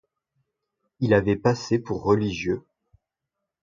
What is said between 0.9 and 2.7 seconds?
Il avait passé pour religieux.